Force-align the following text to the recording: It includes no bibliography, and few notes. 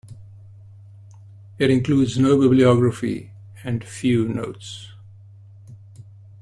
It 1.59 1.69
includes 1.69 2.17
no 2.17 2.35
bibliography, 2.35 3.29
and 3.63 3.83
few 3.83 4.27
notes. 4.27 4.93